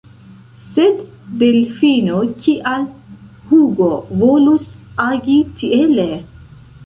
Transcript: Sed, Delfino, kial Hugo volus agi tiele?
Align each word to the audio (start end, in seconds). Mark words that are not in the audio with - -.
Sed, 0.67 1.01
Delfino, 1.41 2.21
kial 2.45 2.87
Hugo 3.51 3.91
volus 4.23 4.65
agi 5.09 5.37
tiele? 5.61 6.09